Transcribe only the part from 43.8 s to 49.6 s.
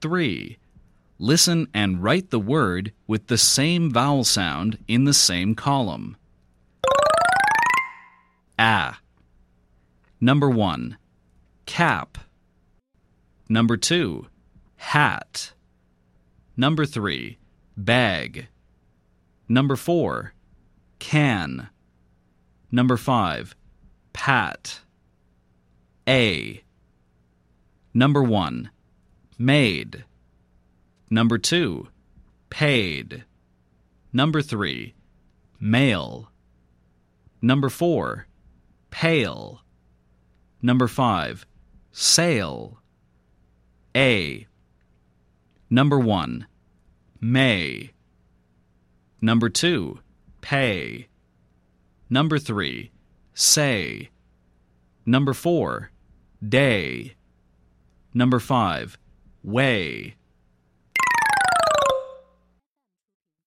A. Number 1. May. Number